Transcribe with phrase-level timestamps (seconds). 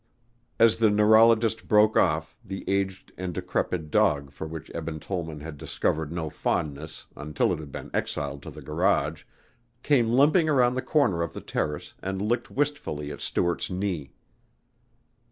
[0.57, 5.59] As the neurologist broke off the aged and decrepit dog for which Eben Tollman had
[5.59, 9.25] discovered no fondness until it had been exiled to the garage,
[9.83, 14.11] came limping around the corner of the terrace and licked wistfully at Stuart's knee.